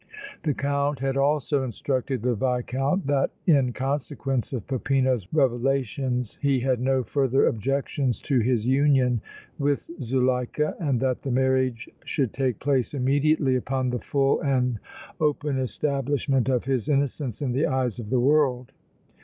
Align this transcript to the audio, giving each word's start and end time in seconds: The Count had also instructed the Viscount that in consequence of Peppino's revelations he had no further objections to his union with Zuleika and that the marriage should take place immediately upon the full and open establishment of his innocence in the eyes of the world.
The 0.41 0.55
Count 0.55 0.97
had 0.97 1.15
also 1.15 1.61
instructed 1.63 2.23
the 2.23 2.33
Viscount 2.33 3.05
that 3.05 3.29
in 3.45 3.71
consequence 3.71 4.51
of 4.51 4.65
Peppino's 4.65 5.27
revelations 5.31 6.39
he 6.41 6.61
had 6.61 6.81
no 6.81 7.03
further 7.03 7.45
objections 7.45 8.19
to 8.21 8.39
his 8.39 8.65
union 8.65 9.21
with 9.59 9.83
Zuleika 9.99 10.73
and 10.79 10.99
that 11.01 11.21
the 11.21 11.29
marriage 11.29 11.87
should 12.03 12.33
take 12.33 12.57
place 12.57 12.95
immediately 12.95 13.55
upon 13.55 13.91
the 13.91 13.99
full 13.99 14.41
and 14.41 14.79
open 15.19 15.59
establishment 15.59 16.49
of 16.49 16.63
his 16.65 16.89
innocence 16.89 17.39
in 17.39 17.51
the 17.51 17.67
eyes 17.67 17.99
of 17.99 18.09
the 18.09 18.19
world. 18.19 18.71